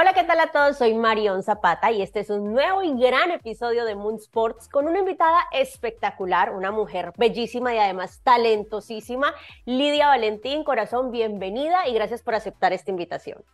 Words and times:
Hola, 0.00 0.14
¿qué 0.14 0.24
tal 0.24 0.40
a 0.40 0.46
todos? 0.46 0.78
Soy 0.78 0.94
Marion 0.94 1.42
Zapata 1.42 1.90
y 1.90 2.00
este 2.00 2.20
es 2.20 2.30
un 2.30 2.54
nuevo 2.54 2.82
y 2.82 2.98
gran 2.98 3.32
episodio 3.32 3.84
de 3.84 3.94
Moon 3.94 4.14
Sports 4.14 4.66
con 4.66 4.88
una 4.88 5.00
invitada 5.00 5.40
espectacular, 5.52 6.54
una 6.54 6.70
mujer 6.70 7.12
bellísima 7.18 7.74
y 7.74 7.78
además 7.78 8.22
talentosísima, 8.24 9.34
Lidia 9.66 10.06
Valentín. 10.06 10.64
Corazón, 10.64 11.10
bienvenida 11.10 11.86
y 11.86 11.92
gracias 11.92 12.22
por 12.22 12.34
aceptar 12.34 12.72
esta 12.72 12.90
invitación. 12.90 13.44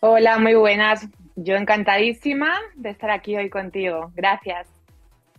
Hola, 0.00 0.36
muy 0.38 0.56
buenas. 0.56 1.08
Yo 1.36 1.56
encantadísima 1.56 2.52
de 2.74 2.90
estar 2.90 3.10
aquí 3.10 3.34
hoy 3.34 3.48
contigo. 3.48 4.12
Gracias. 4.14 4.68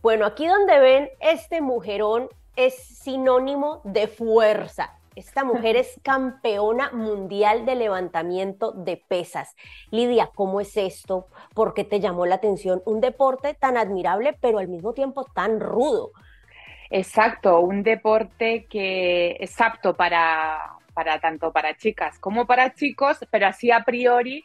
Bueno, 0.01 0.25
aquí 0.25 0.47
donde 0.47 0.79
ven 0.79 1.09
este 1.19 1.61
mujerón 1.61 2.27
es 2.55 2.73
sinónimo 2.73 3.81
de 3.83 4.07
fuerza 4.07 4.98
esta 5.19 5.43
mujer 5.43 5.75
es 5.75 5.99
campeona 6.01 6.91
mundial 6.91 7.65
de 7.65 7.75
levantamiento 7.75 8.71
de 8.71 8.97
pesas. 8.97 9.55
Lidia, 9.91 10.29
¿cómo 10.33 10.61
es 10.61 10.77
esto? 10.77 11.27
¿Por 11.53 11.73
qué 11.73 11.83
te 11.83 11.99
llamó 11.99 12.25
la 12.25 12.35
atención 12.35 12.81
un 12.85 13.01
deporte 13.01 13.53
tan 13.53 13.77
admirable, 13.77 14.37
pero 14.39 14.59
al 14.59 14.67
mismo 14.67 14.93
tiempo 14.93 15.25
tan 15.25 15.59
rudo? 15.59 16.11
Exacto, 16.89 17.59
un 17.59 17.83
deporte 17.83 18.65
que 18.69 19.37
es 19.39 19.59
apto 19.61 19.95
para, 19.95 20.77
para 20.93 21.19
tanto 21.19 21.51
para 21.51 21.75
chicas 21.75 22.17
como 22.17 22.47
para 22.47 22.73
chicos, 22.73 23.19
pero 23.29 23.47
así 23.47 23.71
a 23.71 23.83
priori 23.83 24.43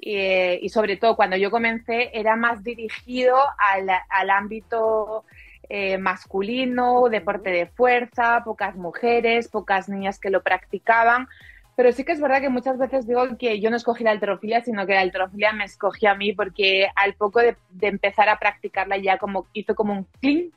eh, 0.00 0.58
y 0.60 0.68
sobre 0.70 0.96
todo 0.96 1.16
cuando 1.16 1.36
yo 1.36 1.50
comencé 1.50 2.10
era 2.12 2.34
más 2.34 2.64
dirigido 2.64 3.36
al, 3.58 3.88
al 4.08 4.30
ámbito 4.30 5.24
eh, 5.68 5.98
masculino, 5.98 7.08
deporte 7.08 7.50
de 7.50 7.66
fuerza, 7.66 8.42
pocas 8.44 8.76
mujeres, 8.76 9.48
pocas 9.48 9.88
niñas 9.88 10.18
que 10.18 10.30
lo 10.30 10.42
practicaban. 10.42 11.28
Pero 11.76 11.90
sí 11.92 12.04
que 12.04 12.12
es 12.12 12.20
verdad 12.20 12.40
que 12.40 12.48
muchas 12.48 12.78
veces 12.78 13.06
digo 13.06 13.36
que 13.36 13.60
yo 13.60 13.68
no 13.68 13.76
escogí 13.76 14.04
la 14.04 14.12
alterofilia, 14.12 14.62
sino 14.62 14.86
que 14.86 14.94
la 14.94 15.00
alterofilia 15.00 15.52
me 15.52 15.64
escogió 15.64 16.10
a 16.10 16.14
mí 16.14 16.32
porque 16.32 16.88
al 16.94 17.14
poco 17.14 17.40
de, 17.40 17.56
empezar 17.80 18.28
a 18.28 18.38
practicarla 18.38 18.96
ya 18.98 19.18
como 19.18 19.48
hizo 19.52 19.74
como 19.74 19.92
un 19.92 20.06
clean, 20.20 20.52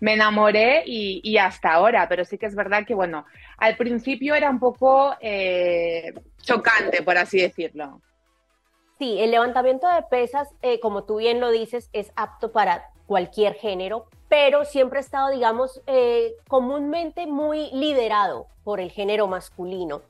me 0.00 0.14
enamoré 0.14 0.82
y, 0.86 1.36
hasta 1.36 1.72
ahora. 1.72 2.08
Pero 2.08 2.24
sí 2.24 2.38
que 2.38 2.46
es 2.46 2.54
verdad 2.54 2.86
que, 2.86 2.94
bueno, 2.94 3.26
al 3.58 3.76
principio 3.76 4.34
era 4.34 4.48
un 4.48 4.58
poco 4.58 5.14
eh, 5.20 6.14
chocante, 6.40 7.02
por 7.02 7.18
así 7.18 7.40
decirlo. 7.40 8.00
Sí, 8.98 9.18
el 9.18 9.30
levantamiento 9.30 9.88
de 9.88 10.02
pesas, 10.02 10.48
eh, 10.62 10.80
como 10.80 11.04
tú 11.04 11.16
bien 11.16 11.40
lo 11.40 11.50
dices, 11.50 11.90
es 11.92 12.12
apto 12.16 12.52
para 12.52 12.91
cualquier 13.06 13.54
género, 13.54 14.06
pero 14.28 14.64
siempre 14.64 14.98
ha 14.98 15.02
estado, 15.02 15.30
digamos, 15.30 15.82
eh, 15.86 16.34
comúnmente 16.48 17.26
muy 17.26 17.70
liderado 17.72 18.46
por 18.64 18.80
el 18.80 18.90
género 18.90 19.26
masculino. 19.26 20.02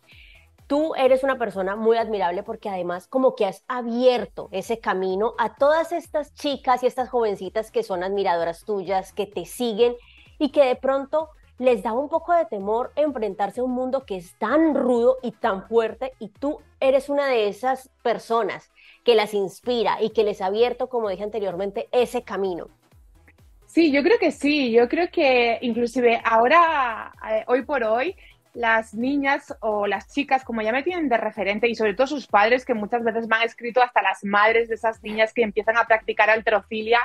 Tú 0.66 0.94
eres 0.94 1.22
una 1.22 1.38
persona 1.38 1.76
muy 1.76 1.96
admirable 1.96 2.42
porque 2.42 2.68
además 2.68 3.06
como 3.06 3.34
que 3.34 3.46
has 3.46 3.64
abierto 3.68 4.48
ese 4.52 4.78
camino 4.78 5.34
a 5.38 5.56
todas 5.56 5.92
estas 5.92 6.32
chicas 6.34 6.82
y 6.82 6.86
estas 6.86 7.10
jovencitas 7.10 7.70
que 7.70 7.82
son 7.82 8.02
admiradoras 8.02 8.64
tuyas, 8.64 9.12
que 9.12 9.26
te 9.26 9.44
siguen 9.44 9.96
y 10.38 10.50
que 10.50 10.64
de 10.64 10.76
pronto 10.76 11.30
les 11.58 11.82
da 11.82 11.92
un 11.92 12.08
poco 12.08 12.32
de 12.32 12.46
temor 12.46 12.92
enfrentarse 12.96 13.60
a 13.60 13.64
un 13.64 13.72
mundo 13.72 14.04
que 14.06 14.16
es 14.16 14.38
tan 14.38 14.74
rudo 14.74 15.18
y 15.22 15.32
tan 15.32 15.68
fuerte 15.68 16.12
y 16.18 16.28
tú 16.28 16.60
eres 16.80 17.08
una 17.08 17.28
de 17.28 17.48
esas 17.48 17.90
personas 18.02 18.70
que 19.04 19.14
las 19.14 19.34
inspira 19.34 20.00
y 20.00 20.10
que 20.10 20.24
les 20.24 20.40
ha 20.40 20.46
abierto, 20.46 20.88
como 20.88 21.08
dije 21.08 21.22
anteriormente, 21.22 21.88
ese 21.92 22.22
camino. 22.22 22.68
Sí, 23.72 23.90
yo 23.90 24.02
creo 24.02 24.18
que 24.18 24.32
sí. 24.32 24.70
Yo 24.70 24.86
creo 24.88 25.10
que 25.10 25.58
inclusive 25.62 26.20
ahora, 26.24 27.10
eh, 27.30 27.44
hoy 27.46 27.62
por 27.62 27.82
hoy, 27.84 28.14
las 28.52 28.92
niñas 28.92 29.54
o 29.60 29.86
las 29.86 30.12
chicas, 30.12 30.44
como 30.44 30.60
ya 30.60 30.72
me 30.72 30.82
tienen 30.82 31.08
de 31.08 31.16
referente, 31.16 31.68
y 31.68 31.74
sobre 31.74 31.94
todo 31.94 32.06
sus 32.06 32.26
padres, 32.26 32.66
que 32.66 32.74
muchas 32.74 33.02
veces 33.02 33.26
me 33.26 33.36
han 33.36 33.42
escrito 33.44 33.82
hasta 33.82 34.02
las 34.02 34.24
madres 34.24 34.68
de 34.68 34.74
esas 34.74 35.02
niñas 35.02 35.32
que 35.32 35.42
empiezan 35.42 35.78
a 35.78 35.86
practicar 35.86 36.28
alterofilia 36.28 37.00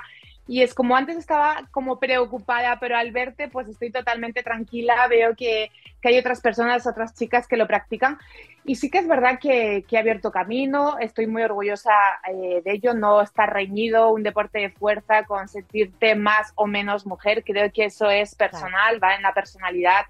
y 0.47 0.61
es 0.61 0.73
como 0.73 0.95
antes 0.95 1.17
estaba 1.17 1.67
como 1.71 1.99
preocupada, 1.99 2.79
pero 2.79 2.97
al 2.97 3.11
verte 3.11 3.49
pues 3.49 3.67
estoy 3.67 3.91
totalmente 3.91 4.43
tranquila, 4.43 5.07
veo 5.07 5.35
que, 5.35 5.71
que 6.01 6.09
hay 6.09 6.17
otras 6.17 6.39
personas, 6.39 6.87
otras 6.87 7.13
chicas 7.15 7.47
que 7.47 7.57
lo 7.57 7.67
practican. 7.67 8.17
Y 8.63 8.75
sí 8.75 8.89
que 8.89 8.99
es 8.99 9.07
verdad 9.07 9.39
que, 9.39 9.85
que 9.87 9.95
he 9.95 9.99
abierto 9.99 10.31
camino, 10.31 10.97
estoy 10.99 11.27
muy 11.27 11.43
orgullosa 11.43 11.93
eh, 12.29 12.61
de 12.63 12.71
ello, 12.71 12.93
no 12.93 13.21
está 13.21 13.45
reñido 13.45 14.09
un 14.11 14.23
deporte 14.23 14.59
de 14.59 14.69
fuerza 14.69 15.23
con 15.23 15.47
sentirte 15.47 16.15
más 16.15 16.51
o 16.55 16.65
menos 16.65 17.05
mujer, 17.05 17.43
creo 17.45 17.71
que 17.71 17.85
eso 17.85 18.09
es 18.09 18.35
personal, 18.35 19.01
va 19.03 19.15
en 19.15 19.21
la 19.21 19.33
personalidad 19.33 20.05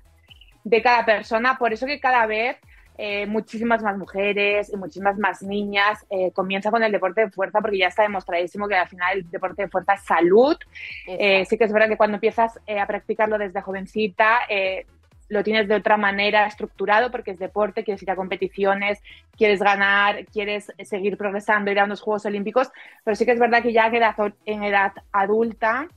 de 0.64 0.82
cada 0.82 1.06
persona, 1.06 1.58
por 1.58 1.72
eso 1.72 1.86
que 1.86 2.00
cada 2.00 2.26
vez 2.26 2.58
eh, 2.98 3.26
muchísimas 3.28 3.84
más 3.84 3.98
mujeres 3.98 4.72
y 4.74 4.78
muchísimas 4.78 5.18
más 5.18 5.44
niñas. 5.44 6.06
Eh, 6.10 6.32
comienzan 6.32 6.72
con 6.72 6.84
el 6.84 6.92
deporte 6.92 7.22
de 7.22 7.32
fuerza 7.32 7.62
porque 7.62 7.78
ya 7.78 7.88
está 7.88 8.04
demostradísimo 8.04 8.68
que 8.68 8.76
al 8.76 8.88
final 8.88 9.20
el 9.20 9.30
deporte 9.30 9.64
de 9.64 9.70
fuerza 9.70 9.94
es 9.94 10.02
salud. 10.02 10.58
Eh, 11.06 11.46
sí 11.46 11.58
que 11.58 11.66
es 11.66 11.72
verdad 11.72 11.90
que 11.90 11.98
cuando 11.98 12.16
empiezas 12.16 12.60
a 12.68 12.88
practicarlo 12.88 13.38
desde 13.38 13.62
jovencita, 13.62 14.40
lo 15.30 15.44
tienes 15.44 15.68
de 15.68 15.76
otra 15.76 15.98
manera 15.98 16.48
estructurado 16.48 17.12
porque 17.12 17.32
es 17.32 17.40
deporte, 17.40 17.84
quieres 17.84 18.02
ir 18.02 18.12
a 18.12 18.16
competiciones, 18.16 19.02
quieres 19.36 19.60
ganar, 19.60 20.26
quieres 20.26 20.72
seguir 20.84 21.18
progresando, 21.18 21.70
ir 21.70 21.80
a 21.80 21.84
unos 21.84 22.02
Juegos 22.02 22.26
Olímpicos, 22.26 22.70
pero 23.04 23.16
sí 23.16 23.26
que 23.26 23.34
es 23.34 23.40
verdad 23.40 23.62
que 23.62 23.74
ya 23.74 23.92
en 24.46 24.64
edad 24.64 24.94
adulta 25.12 25.90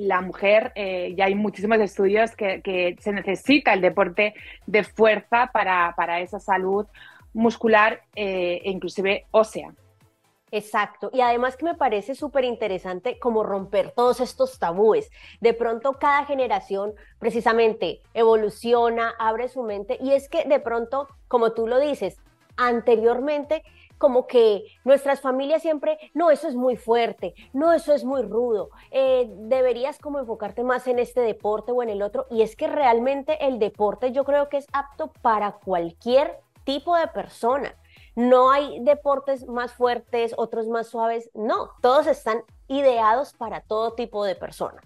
la 0.00 0.22
mujer, 0.22 0.72
eh, 0.76 1.14
ya 1.14 1.26
hay 1.26 1.34
muchísimos 1.34 1.78
estudios 1.78 2.34
que, 2.34 2.96
se 2.98 3.12
necesita 3.12 3.74
el 3.74 3.82
deporte 3.82 4.34
de 4.66 4.82
fuerza 4.82 5.50
para, 5.52 6.20
esa 6.20 6.40
salud 6.40 6.86
muscular 7.34 8.00
eh, 8.16 8.62
e 8.64 8.70
inclusive 8.70 9.26
ósea. 9.30 9.74
Exacto. 10.52 11.10
Y 11.12 11.20
además 11.20 11.56
que 11.56 11.66
me 11.66 11.74
parece 11.74 12.14
súper 12.14 12.44
interesante 12.44 13.18
como 13.18 13.44
romper 13.44 13.92
todos 13.92 14.20
estos 14.20 14.58
tabúes. 14.58 15.10
De 15.40 15.52
pronto 15.52 15.98
cada 16.00 16.24
generación 16.24 16.94
precisamente 17.18 18.00
evoluciona, 18.14 19.14
abre 19.18 19.48
su 19.48 19.62
mente 19.62 19.98
y 20.00 20.12
es 20.12 20.28
que 20.28 20.44
de 20.44 20.58
pronto, 20.60 21.08
como 21.28 21.52
tú 21.52 21.68
lo 21.68 21.78
dices, 21.78 22.16
anteriormente 22.56 23.62
como 24.00 24.26
que 24.26 24.64
nuestras 24.82 25.20
familias 25.20 25.60
siempre, 25.60 25.98
no, 26.14 26.30
eso 26.30 26.48
es 26.48 26.54
muy 26.54 26.76
fuerte, 26.76 27.34
no, 27.52 27.74
eso 27.74 27.92
es 27.92 28.02
muy 28.02 28.22
rudo, 28.22 28.70
eh, 28.90 29.28
deberías 29.30 29.98
como 29.98 30.18
enfocarte 30.18 30.64
más 30.64 30.86
en 30.86 30.98
este 30.98 31.20
deporte 31.20 31.70
o 31.70 31.82
en 31.82 31.90
el 31.90 32.00
otro. 32.00 32.26
Y 32.30 32.40
es 32.40 32.56
que 32.56 32.66
realmente 32.66 33.46
el 33.46 33.58
deporte 33.58 34.10
yo 34.10 34.24
creo 34.24 34.48
que 34.48 34.56
es 34.56 34.66
apto 34.72 35.12
para 35.20 35.52
cualquier 35.52 36.38
tipo 36.64 36.96
de 36.96 37.08
persona. 37.08 37.74
No 38.16 38.50
hay 38.50 38.78
deportes 38.80 39.46
más 39.46 39.74
fuertes, 39.74 40.32
otros 40.38 40.66
más 40.66 40.88
suaves, 40.88 41.30
no, 41.34 41.72
todos 41.82 42.06
están 42.06 42.38
ideados 42.68 43.34
para 43.34 43.60
todo 43.60 43.92
tipo 43.92 44.24
de 44.24 44.34
persona. 44.34 44.80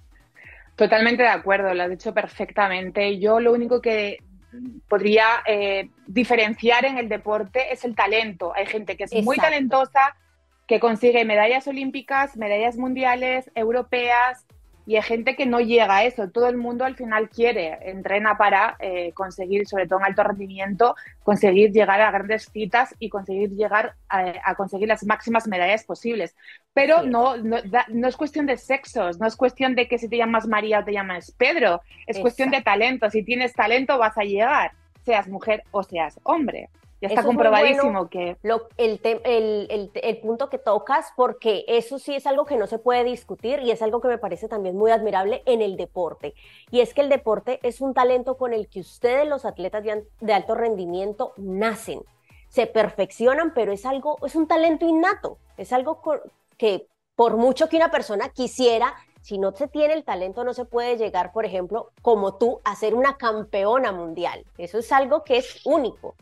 Totalmente 0.75 1.23
de 1.23 1.29
acuerdo, 1.29 1.73
lo 1.73 1.85
has 1.85 1.91
dicho 1.91 2.13
perfectamente. 2.13 3.21
Yo 3.21 3.39
lo 3.39 3.53
único 3.53 3.81
que 3.81 4.19
podría 4.89 5.27
eh, 5.47 5.91
diferenciar 6.07 6.85
en 6.85 6.99
el 6.99 7.09
deporte 7.09 7.73
es 7.73 7.85
el 7.85 7.95
talento. 7.95 8.53
Hay 8.55 8.67
gente 8.67 8.97
que 8.97 9.05
es 9.05 9.13
muy 9.25 9.37
talentosa, 9.37 10.17
que 10.67 10.81
consigue 10.81 11.25
medallas 11.25 11.67
olímpicas, 11.69 12.37
medallas 12.37 12.77
mundiales, 12.77 13.51
europeas, 13.55 14.47
y 14.87 14.97
hay 14.97 15.03
gente 15.03 15.35
que 15.35 15.47
no 15.47 15.61
llega 15.61 15.97
a 15.97 16.05
eso. 16.05 16.31
Todo 16.31 16.49
el 16.49 16.57
mundo 16.57 16.85
al 16.85 16.95
final 16.95 17.29
quiere, 17.31 17.79
entrena 17.83 18.37
para 18.37 18.77
eh, 18.81 19.13
conseguir, 19.13 19.67
sobre 19.67 19.87
todo 19.87 19.99
en 20.01 20.07
alto 20.07 20.23
rendimiento, 20.23 20.95
conseguir 21.23 21.73
llegar 21.73 22.01
a 22.01 22.11
grandes 22.11 22.51
citas 22.53 22.95
y 22.99 23.09
conseguir 23.09 23.51
llegar 23.51 23.95
a, 24.09 24.55
conseguir 24.55 24.89
las 24.89 25.05
máximas 25.05 25.49
medallas 25.49 25.85
posibles. 25.85 26.37
Pero 26.75 27.03
no, 27.03 27.37
no, 27.37 28.09
es 28.09 28.17
cuestión 28.17 28.47
de 28.47 28.57
sexos, 28.57 29.19
no 29.19 29.27
es 29.27 29.37
cuestión 29.37 29.75
de 29.75 29.89
que 29.89 29.99
si 29.99 30.09
te 30.09 30.19
llamas 30.19 30.47
María 30.47 30.81
o 30.81 30.85
te 30.85 30.93
llamas 30.93 31.31
Pedro, 31.33 31.81
es 32.07 32.19
cuestión 32.19 32.51
de 32.51 32.61
talento. 32.61 33.09
Si 33.11 33.23
tienes 33.23 33.55
talento 33.55 33.99
vas 33.99 34.19
a 34.19 34.25
llegar, 34.25 34.73
seas 35.05 35.29
mujer 35.29 35.63
o 35.71 35.83
seas 35.83 36.21
hombre. 36.25 36.69
Ya 37.01 37.09
está 37.09 37.23
comprobadísimo 37.23 38.09
que... 38.09 38.37
el, 38.77 40.19
punto 40.23 40.49
que 40.49 40.59
tocas, 40.59 41.13
porque 41.17 41.65
eso 41.69 41.99
sí 41.99 42.15
es 42.15 42.27
algo 42.27 42.45
que 42.45 42.57
no 42.57 42.67
se 42.67 42.79
puede 42.79 43.05
discutir 43.05 43.61
y 43.61 43.71
es 43.71 43.83
algo 43.83 44.01
que 44.01 44.09
me 44.09 44.19
parece 44.19 44.49
también 44.49 44.77
muy 44.77 44.91
admirable 44.91 45.43
en 45.47 45.61
el 45.61 45.77
deporte. 45.77 46.35
Y 46.71 46.81
es 46.81 46.95
que 46.95 47.03
el 47.03 47.09
deporte 47.09 47.61
es 47.63 47.81
un 47.81 47.95
talento 47.95 48.37
con 48.37 48.53
el 48.53 48.69
que 48.69 48.81
ustedes, 48.81 49.29
los 49.29 49.45
atletas 49.45 49.85
de, 50.21 50.33
alto 50.33 50.55
rendimiento, 50.55 51.33
nacen. 51.37 52.01
Se 52.49 52.67
perfeccionan, 52.67 53.53
pero 53.53 53.73
es 53.73 53.85
algo, 53.85 54.17
es 54.25 54.37
un 54.37 54.47
talento 54.47 54.87
innato. 54.87 55.39
Es 55.57 55.73
algo 55.73 56.01
que 56.57 56.87
por 57.17 57.37
mucho 57.37 57.69
que 57.69 57.77
una 57.77 57.91
persona 57.91 58.29
quisiera, 58.29 58.95
si 59.21 59.39
no 59.39 59.53
se 59.53 59.69
tiene 59.69 59.95
el 59.95 60.05
talento, 60.05 60.45
no 60.45 60.55
se 60.55 60.65
puede 60.65 60.97
llegar, 60.97 61.33
por 61.33 61.45
ejemplo, 61.45 61.91
como 62.03 62.37
tú, 62.37 62.61
a 62.65 62.77
ser 62.77 62.95
una 62.95 63.17
campeona 63.17 63.93
mundial. 63.93 64.45
Eso 64.59 64.79
es 64.79 64.93
algo 64.93 65.25
que 65.25 65.39
es 65.39 65.61
único. 65.65 66.15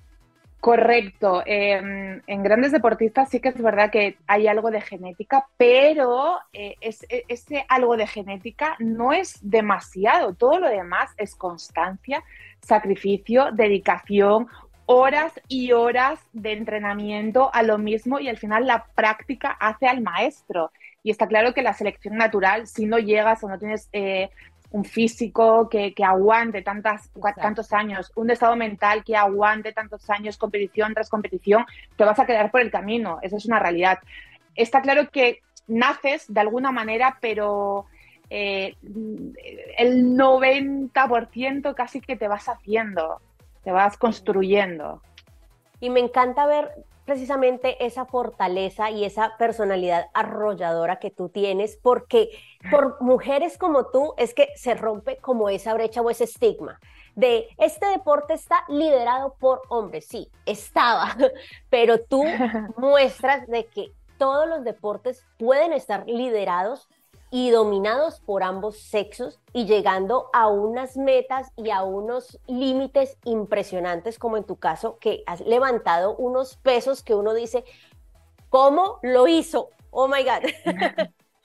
Correcto. 0.62 1.42
Em, 1.44 2.22
en 2.24 2.42
grandes 2.44 2.70
deportistas 2.70 3.28
sí 3.28 3.40
que 3.40 3.48
es 3.48 3.60
verdad 3.60 3.90
que 3.90 4.16
hay 4.28 4.46
algo 4.46 4.70
de 4.70 4.80
genética, 4.80 5.48
pero 5.56 6.38
eh, 6.52 6.76
e, 6.80 7.24
ese 7.26 7.66
algo 7.68 7.96
de 7.96 8.06
genética 8.06 8.76
no 8.78 9.12
es 9.12 9.40
demasiado. 9.42 10.34
Todo 10.34 10.60
lo 10.60 10.68
demás 10.68 11.10
es 11.16 11.34
constancia, 11.34 12.22
sacrificio, 12.60 13.50
dedicación, 13.50 14.46
horas 14.86 15.32
y 15.48 15.72
horas 15.72 16.20
de 16.32 16.52
entrenamiento 16.52 17.50
a 17.52 17.64
lo 17.64 17.78
mismo 17.78 18.20
y 18.20 18.28
al 18.28 18.38
final 18.38 18.64
la 18.64 18.84
práctica 18.94 19.50
hace 19.58 19.88
al 19.88 20.00
maestro. 20.00 20.70
Y 21.02 21.10
está 21.10 21.26
claro 21.26 21.54
que 21.54 21.62
la 21.62 21.74
selección 21.74 22.16
natural, 22.16 22.68
si 22.68 22.86
no 22.86 23.00
llegas 23.00 23.42
o 23.42 23.48
no 23.48 23.58
tienes 23.58 23.88
eh, 23.92 24.30
un 24.72 24.84
físico 24.84 25.68
que, 25.68 25.94
aguante 26.04 26.62
tantas, 26.62 27.10
tantos 27.36 27.72
años, 27.72 28.10
un 28.16 28.30
estado 28.30 28.56
mental 28.56 29.04
que 29.04 29.16
aguante 29.16 29.72
tantos 29.72 30.08
años, 30.10 30.38
competición 30.38 30.94
tras 30.94 31.10
competición, 31.10 31.64
te 31.96 32.04
vas 32.04 32.18
a 32.18 32.26
quedar 32.26 32.50
por 32.50 32.60
el 32.60 32.70
camino. 32.70 33.18
Esa 33.22 33.36
es 33.36 33.46
una 33.46 33.58
realidad. 33.58 33.98
Está 34.54 34.80
claro 34.80 35.10
que 35.10 35.40
naces 35.66 36.24
de 36.32 36.40
alguna 36.40 36.72
manera, 36.72 37.18
pero 37.20 37.86
eh, 38.30 38.76
el 39.78 40.16
90% 40.16 41.74
casi 41.74 42.00
que 42.00 42.16
te 42.16 42.28
vas 42.28 42.48
haciendo, 42.48 43.20
te 43.62 43.72
vas 43.72 43.98
construyendo. 43.98 45.02
Y 45.80 45.90
me 45.90 46.00
encanta 46.00 46.46
ver 46.46 46.70
precisamente 47.04 47.84
esa 47.84 48.04
fortaleza 48.04 48.90
y 48.90 49.04
esa 49.04 49.36
personalidad 49.38 50.06
arrolladora 50.14 50.98
que 50.98 51.10
tú 51.10 51.28
tienes, 51.28 51.78
porque 51.82 52.30
por 52.70 53.00
mujeres 53.02 53.58
como 53.58 53.86
tú 53.86 54.14
es 54.16 54.34
que 54.34 54.48
se 54.56 54.74
rompe 54.74 55.16
como 55.18 55.48
esa 55.48 55.74
brecha 55.74 56.00
o 56.00 56.10
ese 56.10 56.24
estigma 56.24 56.78
de 57.14 57.48
este 57.58 57.86
deporte 57.86 58.34
está 58.34 58.64
liderado 58.68 59.34
por 59.38 59.62
hombres, 59.68 60.06
sí, 60.06 60.30
estaba, 60.46 61.16
pero 61.70 62.00
tú 62.00 62.24
muestras 62.76 63.46
de 63.48 63.66
que 63.66 63.92
todos 64.18 64.48
los 64.48 64.64
deportes 64.64 65.26
pueden 65.38 65.72
estar 65.72 66.06
liderados 66.06 66.88
y 67.34 67.50
dominados 67.50 68.20
por 68.20 68.42
ambos 68.42 68.78
sexos 68.78 69.40
y 69.54 69.64
llegando 69.64 70.28
a 70.34 70.48
unas 70.48 70.98
metas 70.98 71.50
y 71.56 71.70
a 71.70 71.82
unos 71.82 72.38
límites 72.46 73.16
impresionantes, 73.24 74.18
como 74.18 74.36
en 74.36 74.44
tu 74.44 74.56
caso, 74.56 74.98
que 74.98 75.24
has 75.26 75.40
levantado 75.40 76.14
unos 76.14 76.58
pesos 76.58 77.02
que 77.02 77.14
uno 77.14 77.32
dice, 77.32 77.64
¿cómo 78.50 78.98
lo 79.02 79.26
hizo? 79.28 79.70
Oh 79.90 80.08
my 80.08 80.22
God. 80.22 80.42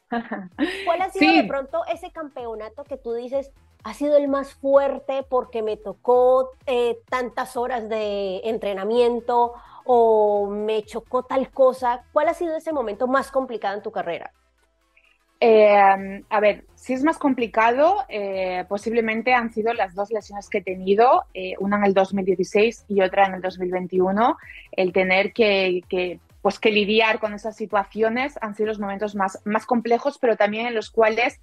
¿Cuál 0.85 1.01
ha 1.03 1.09
sido 1.09 1.33
de 1.33 1.45
pronto 1.45 1.85
ese 1.85 2.11
campeonato 2.11 2.83
que 2.83 2.97
tú 2.97 3.13
dices, 3.13 3.53
ha 3.85 3.93
sido 3.93 4.17
el 4.17 4.27
más 4.27 4.55
fuerte 4.55 5.23
porque 5.23 5.63
me 5.63 5.77
tocó 5.77 6.51
eh, 6.65 6.99
tantas 7.09 7.55
horas 7.55 7.87
de 7.87 8.41
entrenamiento 8.43 9.53
o 9.85 10.47
me 10.47 10.83
chocó 10.83 11.23
tal 11.23 11.49
cosa? 11.49 12.03
¿Cuál 12.11 12.27
ha 12.27 12.33
sido 12.33 12.57
ese 12.57 12.73
momento 12.73 13.07
más 13.07 13.31
complicado 13.31 13.77
en 13.77 13.83
tu 13.83 13.93
carrera? 13.93 14.33
Eh, 15.39 16.23
a 16.29 16.39
ver, 16.39 16.63
si 16.75 16.93
es 16.93 17.03
más 17.03 17.17
complicado, 17.17 17.97
eh, 18.09 18.65
posiblemente 18.67 19.33
han 19.33 19.53
sido 19.53 19.73
las 19.73 19.93
dos 19.93 20.09
lesiones 20.09 20.49
que 20.49 20.59
he 20.59 20.63
tenido, 20.63 21.25
eh, 21.33 21.53
una 21.59 21.77
en 21.77 21.85
el 21.85 21.93
2016 21.93 22.85
y 22.87 23.01
otra 23.01 23.27
en 23.27 23.35
el 23.35 23.41
2021. 23.41 24.37
El 24.71 24.93
tener 24.93 25.33
que, 25.33 25.81
que, 25.87 26.19
pues, 26.47 26.59
que 26.59 26.71
lidiar 26.71 27.19
con 27.19 27.33
esas 27.33 27.57
situaciones 27.57 28.39
han 28.39 28.55
sido 28.55 28.67
los 28.67 28.79
momentos 28.79 29.15
más, 29.15 29.41
más 29.43 29.65
complejos, 29.65 30.17
pero 30.17 30.37
también 30.37 30.65
en 30.65 30.75
los 30.75 30.89
cuales 30.89 31.41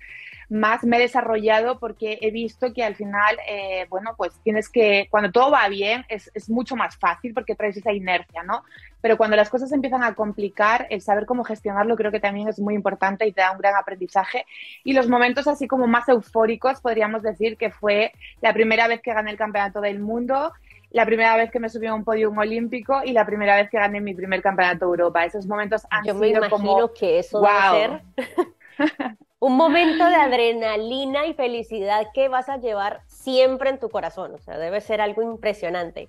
más 0.48 0.82
me 0.82 0.96
he 0.96 1.00
desarrollado 1.00 1.78
porque 1.78 2.16
he 2.22 2.30
visto 2.30 2.72
que 2.72 2.82
al 2.82 2.94
final, 2.94 3.36
eh, 3.46 3.86
bueno, 3.90 4.14
pues 4.16 4.32
tienes 4.42 4.70
que, 4.70 5.06
cuando 5.10 5.30
todo 5.30 5.50
va 5.50 5.68
bien, 5.68 6.06
es, 6.08 6.30
es, 6.32 6.48
mucho 6.48 6.74
más 6.74 6.96
fácil 6.96 7.34
porque 7.34 7.54
traes 7.54 7.76
esa 7.76 7.92
inercia, 7.92 8.44
¿no? 8.44 8.64
Pero 9.02 9.18
cuando 9.18 9.36
las 9.36 9.50
cosas 9.50 9.72
empiezan 9.72 10.02
a 10.02 10.14
complicar, 10.14 10.86
el 10.88 11.02
saber 11.02 11.26
cómo 11.26 11.44
gestionarlo 11.44 11.96
creo 11.96 12.10
que 12.10 12.18
también 12.18 12.48
es 12.48 12.58
muy 12.58 12.74
importante 12.74 13.26
y 13.26 13.32
te 13.32 13.42
da 13.42 13.52
un 13.52 13.58
gran 13.58 13.76
aprendizaje. 13.76 14.46
Y 14.84 14.94
los 14.94 15.06
momentos 15.06 15.46
así 15.46 15.68
como 15.68 15.86
más 15.86 16.08
eufóricos, 16.08 16.80
podríamos 16.80 17.22
decir 17.22 17.58
que 17.58 17.70
fue 17.70 18.12
la 18.40 18.54
primera 18.54 18.88
vez 18.88 19.02
que 19.02 19.12
gané 19.12 19.32
el 19.32 19.36
Campeonato 19.36 19.82
del 19.82 19.98
Mundo, 19.98 20.54
la 20.94 21.05
primera 21.05 21.37
vez 21.37 21.50
que 21.50 21.58
me 21.58 21.69
subí 21.69 21.88
a 21.88 21.94
un 21.94 22.05
podio 22.05 22.31
olímpico 22.31 23.02
y 23.05 23.11
la 23.11 23.26
primera 23.26 23.56
vez 23.56 23.69
que 23.69 23.79
gané 23.79 24.00
mi 24.00 24.14
primer 24.14 24.41
Campeonato 24.41 24.87
de 24.87 24.91
Europa. 24.91 25.25
Esos 25.25 25.44
momentos 25.44 25.85
han 25.91 26.05
Yo 26.05 26.14
me 26.14 26.29
imagino 26.29 26.93
que 26.94 27.19
eso 27.19 27.41
wow. 27.41 27.49
debe 27.75 28.00
ser 28.76 29.17
un 29.41 29.56
momento 29.56 30.08
de 30.08 30.14
adrenalina 30.14 31.26
y 31.26 31.35
felicidad 31.35 32.06
que 32.14 32.29
vas 32.29 32.49
a 32.49 32.58
llevar 32.58 33.00
siempre 33.08 33.70
en 33.70 33.81
tu 33.81 33.91
corazón. 33.91 34.35
O 34.35 34.38
sea, 34.38 34.56
debe 34.56 34.81
ser 34.81 35.00
algo 35.00 35.20
impresionante. 35.20 36.08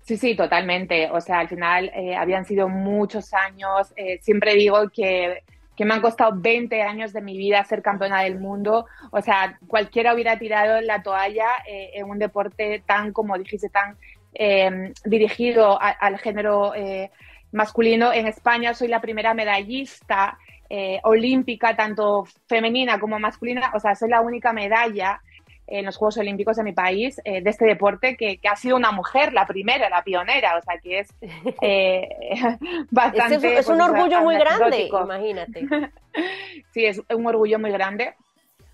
Sí, 0.00 0.16
sí, 0.16 0.34
totalmente. 0.34 1.10
O 1.10 1.20
sea, 1.20 1.40
al 1.40 1.48
final 1.48 1.90
eh, 1.94 2.16
habían 2.16 2.46
sido 2.46 2.66
muchos 2.70 3.34
años. 3.34 3.92
Eh, 3.94 4.20
siempre 4.22 4.54
digo 4.54 4.88
que, 4.88 5.42
que, 5.78 5.84
me 5.84 5.94
han 5.94 6.00
costado 6.00 6.32
20 6.34 6.82
años 6.82 7.12
de 7.12 7.22
mi 7.22 7.38
vida 7.38 7.64
ser 7.64 7.80
campeona 7.80 8.22
del 8.22 8.38
mundo. 8.38 8.86
O 9.12 9.22
sea, 9.22 9.58
cualquiera 9.68 10.12
hubiera 10.12 10.38
tirado 10.38 10.80
la 10.80 11.02
toalla 11.02 11.46
eh, 11.66 11.92
en 11.94 12.10
un 12.10 12.18
deporte 12.18 12.82
tan, 12.84 13.12
como 13.12 13.38
dijiste, 13.38 13.68
tan 13.68 13.96
dirigido 15.04 15.80
a, 15.80 15.88
al 15.88 16.18
género 16.18 16.72
masculino. 17.52 18.12
En 18.12 18.26
España 18.26 18.74
soy 18.74 18.88
la 18.88 19.00
primera 19.00 19.34
medallista 19.34 20.38
eh, 20.70 21.00
olímpica, 21.04 21.74
tanto 21.74 22.26
femenina 22.46 23.00
como 23.00 23.18
masculina, 23.18 23.72
o 23.74 23.80
sea, 23.80 23.94
soy 23.94 24.10
la 24.10 24.20
única 24.20 24.52
medalla 24.52 25.20
en 25.68 25.84
los 25.84 25.96
Juegos 25.96 26.16
Olímpicos 26.18 26.56
de 26.56 26.64
mi 26.64 26.72
país 26.72 27.20
eh, 27.24 27.42
de 27.42 27.50
este 27.50 27.66
deporte 27.66 28.16
que, 28.16 28.40
ha 28.50 28.56
sido 28.56 28.76
una 28.76 28.92
mujer, 28.92 29.32
la 29.32 29.46
primera, 29.46 29.88
la 29.90 30.02
pionera, 30.02 30.56
o 30.56 30.62
sea 30.62 30.78
que 30.82 31.00
es 31.00 31.14
eh, 31.62 32.08
bastante... 32.90 33.58
Es, 33.58 33.68
un 33.68 33.78
pues, 33.78 33.88
orgullo 33.88 34.20
muy 34.22 34.36
grande, 34.36 34.88
imagínate. 34.88 35.66
sí, 36.72 36.84
es 36.84 37.00
un 37.14 37.26
orgullo 37.26 37.58
muy 37.58 37.70
grande 37.70 38.14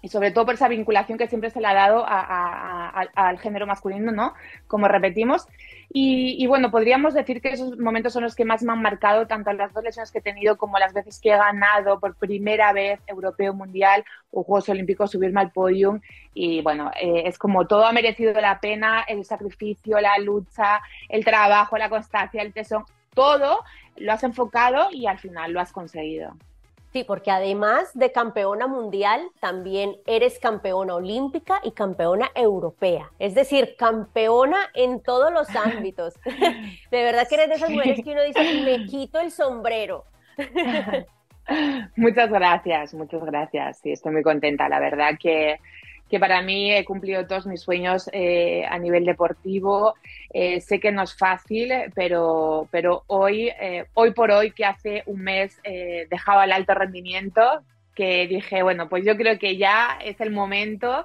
y 0.04 0.08
sobre 0.08 0.32
todo 0.32 0.44
por 0.44 0.54
esa 0.54 0.68
vinculación 0.68 1.16
que 1.16 1.28
siempre 1.28 1.48
se 1.48 1.62
le 1.62 1.66
ha 1.66 1.72
dado 1.72 2.04
al 2.06 3.38
género 3.38 3.66
masculino, 3.66 4.12
¿no? 4.12 4.34
Como 4.66 4.86
repetimos. 4.86 5.46
Y, 5.88 6.46
bueno, 6.46 6.70
podríamos 6.70 7.14
decir 7.14 7.40
que 7.40 7.48
esos 7.48 7.78
momentos 7.78 8.12
son 8.12 8.22
los 8.22 8.34
que 8.34 8.44
más 8.44 8.62
me 8.62 8.72
han 8.72 8.82
marcado, 8.82 9.26
tanto 9.26 9.50
las 9.54 9.72
dos 9.72 9.82
lesiones 9.82 10.12
que 10.12 10.18
he 10.18 10.22
tenido 10.22 10.58
como 10.58 10.78
las 10.78 10.92
veces 10.92 11.18
que 11.22 11.30
he 11.30 11.36
ganado 11.38 12.00
por 12.00 12.16
primera 12.16 12.74
vez 12.74 13.00
Europeo 13.06 13.54
Mundial 13.54 14.04
o 14.30 14.42
Juegos 14.44 14.68
Olímpicos, 14.68 15.10
subirme 15.10 15.40
al 15.40 15.52
podium. 15.52 16.02
Y 16.34 16.60
bueno, 16.60 16.90
eh, 17.00 17.22
es 17.24 17.38
como 17.38 17.66
todo 17.66 17.86
ha 17.86 17.92
merecido 17.92 18.34
la 18.34 18.60
pena, 18.60 19.06
el 19.08 19.24
sacrificio, 19.24 19.98
la 20.02 20.18
lucha, 20.18 20.82
el 21.08 21.24
trabajo, 21.24 21.78
la 21.78 21.88
constancia, 21.88 22.42
el 22.42 22.52
tesón, 22.52 22.84
todo 23.14 23.64
lo 23.96 24.12
has 24.12 24.22
enfocado 24.22 24.88
y 24.92 25.06
al 25.06 25.18
final 25.18 25.52
lo 25.52 25.60
has 25.60 25.72
conseguido. 25.72 26.36
Sí, 26.94 27.02
porque 27.02 27.32
además 27.32 27.90
de 27.94 28.12
campeona 28.12 28.68
mundial, 28.68 29.20
también 29.40 29.96
eres 30.06 30.38
campeona 30.38 30.94
olímpica 30.94 31.58
y 31.64 31.72
campeona 31.72 32.30
europea. 32.36 33.10
Es 33.18 33.34
decir, 33.34 33.74
campeona 33.76 34.70
en 34.74 35.02
todos 35.02 35.32
los 35.32 35.48
ámbitos. 35.56 36.14
De 36.92 37.02
verdad 37.02 37.26
que 37.28 37.34
eres 37.34 37.48
de 37.48 37.54
esas 37.56 37.70
mujeres 37.70 38.00
que 38.04 38.12
uno 38.12 38.22
dice, 38.22 38.62
me 38.64 38.84
quito 38.86 39.18
el 39.18 39.32
sombrero. 39.32 40.04
Muchas 41.96 42.30
gracias, 42.30 42.94
muchas 42.94 43.24
gracias. 43.24 43.80
Sí, 43.80 43.90
estoy 43.90 44.12
muy 44.12 44.22
contenta. 44.22 44.68
La 44.68 44.78
verdad 44.78 45.18
que 45.20 45.58
que 46.14 46.20
para 46.20 46.42
mí 46.42 46.72
he 46.72 46.84
cumplido 46.84 47.26
todos 47.26 47.44
mis 47.44 47.62
sueños 47.62 48.08
eh, 48.12 48.64
a 48.70 48.78
nivel 48.78 49.04
deportivo. 49.04 49.96
Eh, 50.32 50.60
sé 50.60 50.78
que 50.78 50.92
no 50.92 51.02
es 51.02 51.16
fácil, 51.16 51.72
pero, 51.92 52.68
pero 52.70 53.02
hoy, 53.08 53.48
eh, 53.48 53.86
hoy 53.94 54.12
por 54.12 54.30
hoy, 54.30 54.52
que 54.52 54.64
hace 54.64 55.02
un 55.06 55.22
mes 55.22 55.60
dejaba 56.08 56.44
el 56.44 56.52
alto 56.52 56.72
rendimiento, 56.72 57.42
que 57.96 58.28
dije, 58.28 58.62
bueno, 58.62 58.88
pues 58.88 59.04
yo 59.04 59.16
creo 59.16 59.40
que 59.40 59.56
ya 59.56 59.98
es 60.04 60.20
el 60.20 60.30
momento 60.30 61.04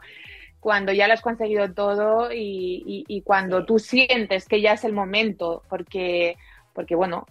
cuando 0.60 0.94
ya 0.94 1.08
lo 1.08 1.16
has 1.16 1.22
conseguido 1.22 1.74
todo 1.74 2.32
y, 2.32 3.04
y, 3.08 3.22
cuando 3.22 3.66
tú 3.66 3.80
sientes 3.80 4.48
que 4.48 4.62
ya 4.62 4.74
es 4.74 4.84
el 4.84 4.94
momento, 4.94 5.64
porque 5.70 6.38
porque 6.72 6.94
bueno, 6.94 7.26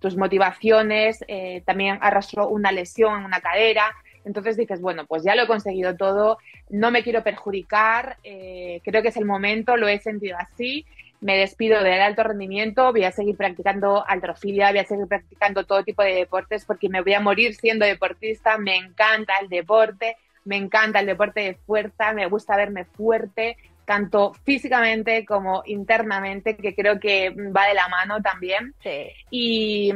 tus 0.00 0.16
motivaciones, 0.16 1.18
también 1.64 1.98
arrastró 2.00 2.46
una 2.46 2.70
lesión 2.70 3.18
en 3.18 3.24
una 3.24 3.40
cadera, 3.40 3.92
entonces 4.24 4.56
dices, 4.56 4.80
bueno, 4.80 5.06
pues 5.06 5.22
ya 5.22 5.34
lo 5.34 5.42
he 5.42 5.46
conseguido 5.46 5.96
todo, 5.96 6.38
no 6.70 6.90
me 6.90 7.02
quiero 7.02 7.22
perjudicar, 7.22 8.16
eh, 8.24 8.80
creo 8.84 9.02
que 9.02 9.08
es 9.08 9.16
el 9.16 9.24
momento, 9.24 9.76
lo 9.76 9.88
he 9.88 9.98
sentido 9.98 10.36
así, 10.38 10.86
me 11.20 11.36
despido 11.36 11.82
del 11.82 12.02
alto 12.02 12.24
rendimiento, 12.24 12.90
voy 12.92 13.04
a 13.04 13.12
seguir 13.12 13.36
practicando 13.36 14.04
altrofilia, 14.06 14.70
voy 14.70 14.80
a 14.80 14.84
seguir 14.84 15.06
practicando 15.06 15.64
todo 15.64 15.84
tipo 15.84 16.02
de 16.02 16.14
deportes 16.14 16.64
porque 16.64 16.88
me 16.88 17.00
voy 17.00 17.14
a 17.14 17.20
morir 17.20 17.54
siendo 17.54 17.86
deportista, 17.86 18.58
me 18.58 18.76
encanta 18.76 19.34
el 19.40 19.48
deporte, 19.48 20.16
me 20.44 20.56
encanta 20.56 20.98
el 20.98 21.06
deporte 21.06 21.40
de 21.40 21.54
fuerza, 21.54 22.12
me 22.12 22.26
gusta 22.26 22.56
verme 22.56 22.84
fuerte, 22.84 23.56
tanto 23.84 24.32
físicamente 24.44 25.24
como 25.24 25.62
internamente, 25.66 26.56
que 26.56 26.74
creo 26.74 26.98
que 26.98 27.30
va 27.30 27.68
de 27.68 27.74
la 27.74 27.88
mano 27.88 28.20
también. 28.20 28.74
Sí. 28.82 29.08
Y 29.30 29.92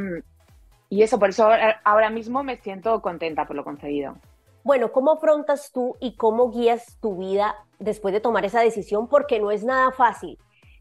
y 0.89 1.03
eso, 1.03 1.19
por 1.19 1.31
eso 1.31 1.49
ahora 1.85 2.11
mismo 2.11 2.43
me 2.43 2.57
siento 2.59 3.01
contenta 3.03 3.47
por 3.47 3.57
lo 3.57 3.65
conseguido. 3.65 4.17
Bueno, 4.63 4.91
¿cómo 4.91 5.13
afrontas 5.13 5.71
tú 5.73 5.97
y 6.01 6.17
cómo 6.17 6.51
guías 6.51 6.99
tu 7.01 7.17
vida 7.17 7.55
después 7.79 8.13
de 8.13 8.21
tomar 8.21 8.45
esa 8.45 8.61
decisión? 8.61 9.09
Porque 9.09 9.39
no 9.39 9.51
es 9.51 9.65
nada 9.65 9.93
fácil 9.93 10.39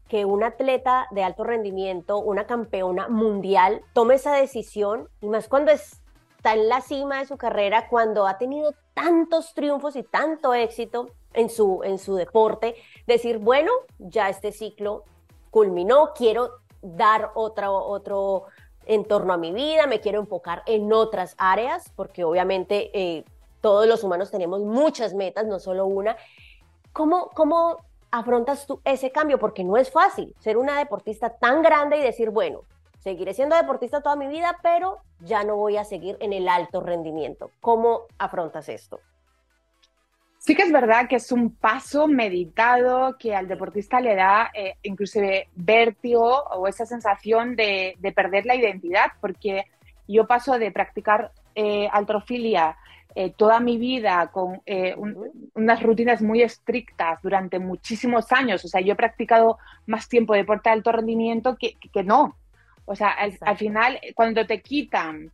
que 0.08 0.24
un 0.24 0.42
atleta 0.44 1.06
de 1.10 1.24
alto 1.24 1.44
rendimiento, 1.44 2.18
una 2.18 2.46
campeona 2.46 3.08
mundial, 3.08 3.82
tome 3.92 4.14
esa 4.14 4.34
decisión, 4.34 5.08
y 5.20 5.28
más 5.28 5.48
cuando 5.48 5.72
está 5.72 6.54
en 6.54 6.68
la 6.68 6.80
cima 6.80 7.18
de 7.18 7.26
su 7.26 7.36
carrera, 7.36 7.88
cuando 7.88 8.26
ha 8.26 8.38
tenido 8.38 8.72
tantos 8.94 9.52
triunfos 9.54 9.96
y 9.96 10.02
tanto 10.02 10.54
éxito 10.54 11.10
en 11.32 11.50
su, 11.50 11.82
en 11.82 11.98
su 11.98 12.14
deporte, 12.14 12.76
decir, 13.06 13.38
bueno, 13.38 13.72
ya 13.98 14.28
este 14.28 14.52
ciclo 14.52 15.04
culminó, 15.50 16.12
quiero 16.14 16.50
dar 16.82 17.32
otro, 17.34 18.44
otro 18.86 18.94
entorno 18.94 19.32
a 19.32 19.36
mi 19.36 19.52
vida, 19.52 19.86
me 19.86 20.00
quiero 20.00 20.20
enfocar 20.20 20.62
en 20.66 20.92
otras 20.92 21.34
áreas, 21.38 21.92
porque 21.96 22.24
obviamente 22.24 22.90
eh, 22.94 23.24
todos 23.60 23.86
los 23.86 24.04
humanos 24.04 24.30
tenemos 24.30 24.60
muchas 24.60 25.14
metas, 25.14 25.46
no 25.46 25.58
solo 25.58 25.86
una. 25.86 26.16
¿Cómo, 26.92 27.30
¿Cómo 27.30 27.78
afrontas 28.10 28.66
tú 28.66 28.80
ese 28.84 29.10
cambio? 29.10 29.38
Porque 29.38 29.64
no 29.64 29.76
es 29.76 29.90
fácil 29.90 30.34
ser 30.38 30.56
una 30.56 30.78
deportista 30.78 31.30
tan 31.30 31.62
grande 31.62 31.98
y 31.98 32.02
decir, 32.02 32.30
bueno, 32.30 32.62
seguiré 32.98 33.34
siendo 33.34 33.56
deportista 33.56 34.00
toda 34.00 34.16
mi 34.16 34.28
vida, 34.28 34.58
pero 34.62 34.98
ya 35.20 35.44
no 35.44 35.56
voy 35.56 35.76
a 35.76 35.84
seguir 35.84 36.16
en 36.20 36.32
el 36.32 36.48
alto 36.48 36.80
rendimiento. 36.80 37.50
¿Cómo 37.60 38.02
afrontas 38.18 38.68
esto? 38.68 39.00
Sí 40.46 40.54
que 40.54 40.62
es 40.62 40.70
verdad 40.70 41.08
que 41.08 41.16
es 41.16 41.32
un 41.32 41.56
paso 41.56 42.06
meditado 42.06 43.16
que 43.18 43.34
al 43.34 43.48
deportista 43.48 44.00
le 44.00 44.14
da 44.14 44.52
eh, 44.54 44.76
inclusive 44.84 45.48
vértigo 45.56 46.44
o 46.52 46.68
esa 46.68 46.86
sensación 46.86 47.56
de, 47.56 47.98
perder 48.14 48.46
la 48.46 48.54
identidad, 48.54 49.06
porque 49.20 49.64
yo 50.06 50.28
paso 50.28 50.56
de 50.56 50.70
practicar 50.70 51.32
eh, 51.56 51.88
altrofilia 51.90 52.76
eh, 53.16 53.32
toda 53.36 53.58
mi 53.58 53.76
vida 53.76 54.30
con 54.32 54.62
unas 55.54 55.82
rutinas 55.82 56.22
muy 56.22 56.42
estrictas 56.42 57.20
durante 57.22 57.58
muchísimos 57.58 58.30
años. 58.30 58.64
O 58.64 58.68
sea, 58.68 58.80
yo 58.80 58.92
he 58.92 58.96
practicado 58.96 59.58
más 59.86 60.08
tiempo 60.08 60.34
deporte 60.34 60.68
de 60.68 60.74
alto 60.74 60.92
rendimiento 60.92 61.56
que, 61.58 62.04
no. 62.04 62.36
O 62.84 62.94
sea, 62.94 63.08
al, 63.08 63.56
final, 63.56 63.98
cuando 64.14 64.46
te 64.46 64.62
quitan 64.62 65.32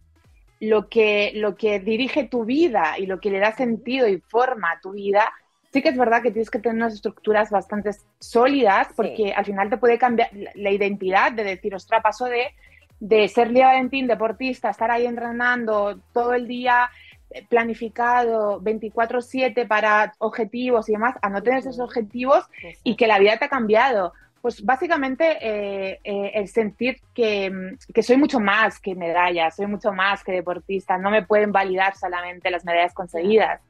lo 0.62 0.88
que, 0.88 1.32
lo 1.34 1.56
que 1.56 1.80
dirige 1.80 2.22
tu 2.22 2.44
vida 2.44 2.96
y 2.96 3.06
lo 3.06 3.18
que 3.18 3.30
le 3.30 3.40
da 3.40 3.50
sentido 3.50 4.06
y 4.06 4.20
forma 4.20 4.70
a 4.70 4.80
tu 4.80 4.92
vida, 4.92 5.32
sí 5.72 5.82
que 5.82 5.88
es 5.88 5.96
verdad 5.96 6.22
que 6.22 6.30
tienes 6.30 6.50
que 6.50 6.60
tener 6.60 6.76
unas 6.76 6.94
estructuras 6.94 7.50
bastante 7.50 7.90
sólidas 8.20 8.86
porque 8.94 9.32
al 9.32 9.44
final 9.44 9.70
te 9.70 9.76
puede 9.76 9.98
cambiar 9.98 10.30
la 10.54 10.70
identidad 10.70 11.32
de 11.32 11.42
decir, 11.42 11.74
ostra, 11.74 12.00
paso 12.00 12.26
de, 12.26 12.54
de 13.00 13.26
ser 13.26 13.50
Lía 13.50 13.66
Valentín, 13.66 14.06
deportista, 14.06 14.70
estar 14.70 14.92
ahí 14.92 15.04
entrenando 15.04 15.98
todo 16.12 16.32
el 16.32 16.46
día 16.46 16.88
eh, 17.30 17.44
planificado 17.48 18.60
24/7 18.60 19.66
para 19.66 20.14
objetivos 20.18 20.88
y 20.88 20.92
demás, 20.92 21.16
a 21.22 21.28
no 21.28 21.42
tener 21.42 21.58
esos 21.58 21.80
objetivos 21.80 22.44
y 22.84 22.94
que 22.94 23.08
la 23.08 23.18
vida 23.18 23.36
te 23.36 23.46
ha 23.46 23.48
cambiado. 23.48 24.12
Pues 24.42 24.62
básicamente 24.62 25.38
eh, 25.40 26.00
eh, 26.02 26.32
el 26.34 26.48
sentir 26.48 27.00
que, 27.14 27.76
que, 27.94 28.02
soy 28.02 28.16
mucho 28.16 28.40
más 28.40 28.80
que 28.80 28.96
medallas, 28.96 29.54
soy 29.54 29.68
mucho 29.68 29.92
más 29.92 30.24
que 30.24 30.32
deportista, 30.32 30.98
no 30.98 31.10
me 31.10 31.24
pueden 31.24 31.52
validar 31.52 31.96
solamente 31.96 32.50
las 32.50 32.64
medallas 32.64 32.92
conseguidas. 32.92 33.62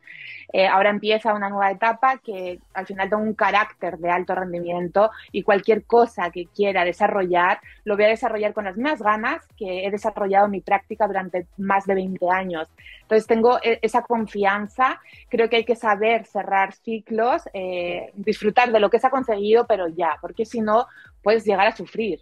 Eh, 0.53 0.67
ahora 0.67 0.91
empieza 0.91 1.33
una 1.33 1.49
nueva 1.49 1.71
etapa 1.71 2.19
que 2.19 2.61
al 2.75 2.87
final 2.87 3.09
tengo 3.09 3.23
un 3.23 3.35
carácter 3.35 3.99
de 3.99 4.11
alto 4.11 4.35
rendimiento 4.35 5.11
y 5.33 5.43
cualquier 5.43 5.85
cosa 5.85 6.31
que 6.31 6.47
quiera 6.47 6.85
desarrollar, 6.85 7.61
lo 7.85 7.97
voy 7.97 8.05
a 8.05 8.09
desarrollar 8.09 8.53
con 8.53 8.65
las 8.65 8.77
mismas 8.77 9.01
ganas 9.01 9.47
que 9.57 9.87
he 9.87 9.91
desarrollado 9.91 10.49
mi 10.49 10.61
práctica 10.61 11.07
durante 11.07 11.47
más 11.57 11.87
de 11.87 11.95
20 11.95 12.31
años. 12.31 12.69
Entonces 13.03 13.27
tengo 13.27 13.59
e, 13.63 13.79
esa 13.83 14.03
confianza, 14.03 15.01
creo 15.31 15.49
que 15.49 15.57
hay 15.57 15.65
que 15.65 15.77
saber 15.77 16.27
cerrar 16.27 16.75
ciclos, 16.75 17.43
eh, 17.55 18.11
disfrutar 18.15 18.73
de 18.73 18.81
lo 18.81 18.91
que 18.91 18.99
se 18.99 19.07
ha 19.07 19.11
conseguido, 19.11 19.67
pero 19.67 19.89
ya, 19.89 20.19
porque 20.21 20.45
si 20.45 20.61
no, 20.61 20.87
puedes 21.23 21.45
llegar 21.45 21.67
a 21.67 21.77
sufrir. 21.77 22.21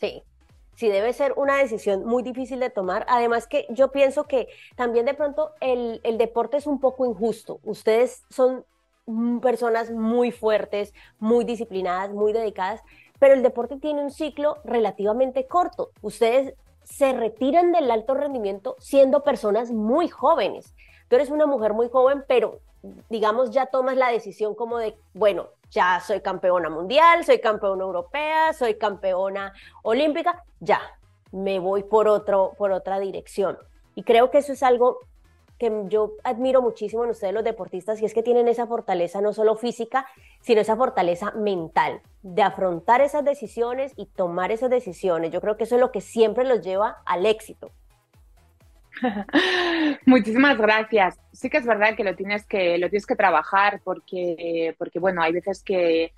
Sí, 0.00 0.22
sí 0.82 0.88
debe 0.88 1.12
ser 1.12 1.32
una 1.36 1.58
decisión 1.58 2.04
muy 2.04 2.24
difícil 2.24 2.58
de 2.58 2.68
tomar. 2.68 3.06
Además 3.08 3.46
que 3.46 3.66
yo 3.70 3.92
pienso 3.92 4.24
que 4.24 4.48
también 4.74 5.06
de 5.06 5.14
pronto 5.14 5.52
el, 5.60 6.00
el 6.02 6.18
deporte 6.18 6.56
es 6.56 6.66
un 6.66 6.80
poco 6.80 7.06
injusto. 7.06 7.60
Ustedes 7.62 8.24
son 8.30 8.64
personas 9.40 9.92
muy 9.92 10.32
fuertes, 10.32 10.92
muy 11.20 11.44
disciplinadas, 11.44 12.10
muy 12.10 12.32
dedicadas, 12.32 12.80
pero 13.20 13.34
el 13.34 13.44
deporte 13.44 13.76
tiene 13.76 14.02
un 14.02 14.10
ciclo 14.10 14.58
relativamente 14.64 15.46
corto. 15.46 15.92
Ustedes 16.02 16.54
se 16.82 17.12
retiran 17.12 17.70
del 17.70 17.88
alto 17.88 18.14
rendimiento 18.14 18.74
siendo 18.80 19.22
personas 19.22 19.70
muy 19.70 20.08
jóvenes. 20.08 20.74
Tú 21.06 21.14
eres 21.14 21.30
una 21.30 21.46
mujer 21.46 21.74
muy 21.74 21.90
joven, 21.90 22.24
pero 22.26 22.58
digamos 23.08 23.52
ya 23.52 23.66
tomas 23.66 23.96
la 23.96 24.08
decisión 24.08 24.56
como 24.56 24.78
de, 24.78 24.96
bueno, 25.14 25.46
ya 25.72 26.00
soy 26.00 26.20
campeona 26.20 26.70
mundial, 26.70 27.24
soy 27.24 27.40
campeona 27.40 27.82
europea, 27.82 28.52
soy 28.52 28.74
campeona 28.74 29.52
olímpica, 29.82 30.44
ya, 30.60 30.80
me 31.32 31.58
voy 31.58 31.82
por, 31.82 32.06
otro, 32.08 32.52
por 32.56 32.70
otra 32.72 33.00
dirección. 33.00 33.58
Y 33.94 34.04
creo 34.04 34.30
que 34.30 34.38
eso 34.38 34.52
es 34.52 34.62
algo 34.62 35.00
que 35.58 35.70
yo 35.88 36.12
admiro 36.24 36.60
muchísimo 36.60 37.04
en 37.04 37.10
ustedes 37.10 37.32
los 37.32 37.44
deportistas 37.44 38.00
y 38.02 38.04
es 38.04 38.14
que 38.14 38.22
tienen 38.22 38.48
esa 38.48 38.66
fortaleza 38.66 39.20
no 39.20 39.32
solo 39.32 39.56
física, 39.56 40.06
sino 40.40 40.60
esa 40.60 40.76
fortaleza 40.76 41.30
mental 41.32 42.02
de 42.22 42.42
afrontar 42.42 43.00
esas 43.00 43.24
decisiones 43.24 43.92
y 43.96 44.06
tomar 44.06 44.52
esas 44.52 44.70
decisiones. 44.70 45.30
Yo 45.30 45.40
creo 45.40 45.56
que 45.56 45.64
eso 45.64 45.76
es 45.76 45.80
lo 45.80 45.92
que 45.92 46.00
siempre 46.00 46.44
los 46.44 46.60
lleva 46.60 47.02
al 47.06 47.26
éxito. 47.26 47.70
Muchísimas 50.06 50.58
gracias. 50.58 51.18
Sí 51.32 51.50
que 51.50 51.58
es 51.58 51.66
verdad 51.66 51.96
que 51.96 52.04
lo 52.04 52.14
tienes 52.14 52.46
que, 52.46 52.78
lo 52.78 52.88
tienes 52.88 53.06
que 53.06 53.16
trabajar 53.16 53.80
porque, 53.84 54.74
porque 54.78 54.98
bueno, 54.98 55.22
hay 55.22 55.32
veces 55.32 55.62
que, 55.62 56.12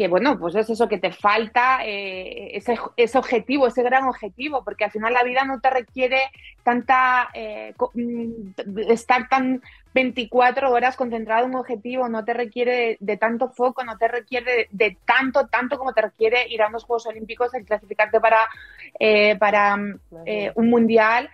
que 0.00 0.08
bueno, 0.08 0.38
pues 0.38 0.54
es 0.54 0.70
eso 0.70 0.88
que 0.88 0.96
te 0.96 1.12
falta, 1.12 1.84
eh, 1.84 2.56
ese, 2.56 2.78
ese, 2.96 3.18
objetivo, 3.18 3.66
ese 3.66 3.82
gran 3.82 4.04
objetivo, 4.04 4.64
porque 4.64 4.84
al 4.84 4.90
final 4.90 5.12
la 5.12 5.24
vida 5.24 5.44
no 5.44 5.60
te 5.60 5.68
requiere 5.68 6.22
tanta, 6.62 7.28
eh, 7.34 7.74
mm, 7.92 8.88
estar 8.88 9.28
tan 9.28 9.60
24 9.92 10.70
horas 10.70 10.96
concentrado 10.96 11.44
en 11.44 11.50
un 11.50 11.60
objetivo, 11.60 12.08
no 12.08 12.24
te 12.24 12.32
requiere 12.32 12.96
de, 12.98 13.16
tanto 13.18 13.50
foco, 13.50 13.84
no 13.84 13.98
te 13.98 14.08
requiere 14.08 14.68
de, 14.70 14.96
tanto, 15.04 15.48
tanto 15.48 15.76
como 15.76 15.92
te 15.92 16.00
requiere 16.00 16.48
ir 16.48 16.62
a 16.62 16.68
unos 16.68 16.84
Juegos 16.84 17.06
Olímpicos, 17.06 17.50
y 17.54 17.64
clasificarte 17.64 18.20
para, 18.20 18.48
eh, 18.98 19.36
para 19.36 19.74
un 19.74 20.70
mundial. 20.70 21.28